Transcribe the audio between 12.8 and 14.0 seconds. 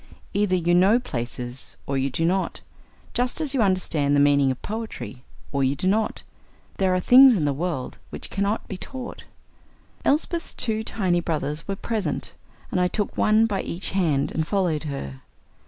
I took one by each